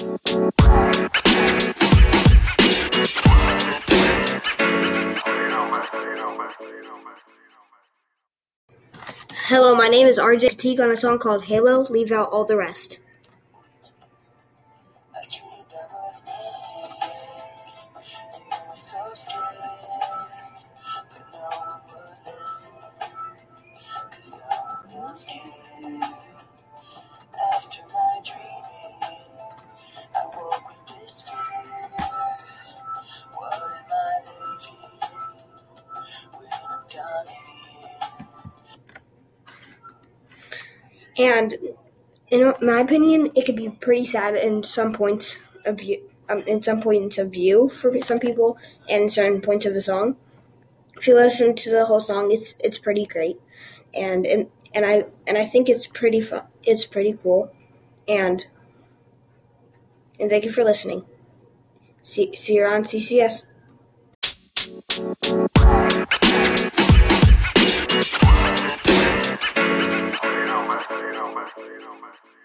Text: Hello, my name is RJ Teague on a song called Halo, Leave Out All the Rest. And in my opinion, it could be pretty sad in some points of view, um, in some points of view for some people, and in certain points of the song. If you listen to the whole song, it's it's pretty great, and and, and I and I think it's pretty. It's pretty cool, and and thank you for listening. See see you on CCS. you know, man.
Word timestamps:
Hello, 0.00 0.14
my 9.74 9.88
name 9.88 10.06
is 10.06 10.18
RJ 10.18 10.56
Teague 10.56 10.80
on 10.80 10.90
a 10.90 10.96
song 10.96 11.18
called 11.18 11.44
Halo, 11.44 11.82
Leave 11.90 12.12
Out 12.12 12.30
All 12.32 12.46
the 12.46 12.56
Rest. 12.56 12.98
And 41.20 41.54
in 42.30 42.54
my 42.62 42.80
opinion, 42.80 43.30
it 43.34 43.44
could 43.44 43.56
be 43.56 43.68
pretty 43.68 44.06
sad 44.06 44.34
in 44.36 44.62
some 44.62 44.92
points 44.92 45.38
of 45.66 45.78
view, 45.78 46.08
um, 46.30 46.40
in 46.40 46.62
some 46.62 46.80
points 46.80 47.18
of 47.18 47.30
view 47.30 47.68
for 47.68 48.00
some 48.00 48.18
people, 48.18 48.56
and 48.88 49.02
in 49.02 49.08
certain 49.10 49.42
points 49.42 49.66
of 49.66 49.74
the 49.74 49.82
song. 49.82 50.16
If 50.96 51.06
you 51.06 51.14
listen 51.14 51.54
to 51.56 51.70
the 51.70 51.84
whole 51.84 52.00
song, 52.00 52.32
it's 52.32 52.54
it's 52.64 52.78
pretty 52.78 53.04
great, 53.04 53.36
and 53.92 54.26
and, 54.26 54.48
and 54.72 54.86
I 54.86 55.04
and 55.26 55.36
I 55.36 55.44
think 55.44 55.68
it's 55.68 55.86
pretty. 55.86 56.26
It's 56.62 56.86
pretty 56.86 57.12
cool, 57.12 57.52
and 58.08 58.46
and 60.18 60.30
thank 60.30 60.44
you 60.44 60.52
for 60.52 60.64
listening. 60.64 61.04
See 62.00 62.34
see 62.34 62.54
you 62.54 62.64
on 62.64 62.84
CCS. 62.84 63.42
you 71.66 71.80
know, 71.80 71.94
man. 72.00 72.39